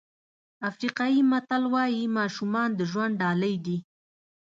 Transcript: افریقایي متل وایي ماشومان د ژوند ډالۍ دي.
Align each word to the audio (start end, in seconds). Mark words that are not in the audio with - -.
افریقایي 0.69 1.21
متل 1.31 1.63
وایي 1.73 2.03
ماشومان 2.17 2.69
د 2.75 2.79
ژوند 2.91 3.13
ډالۍ 3.21 3.55
دي. 3.65 3.77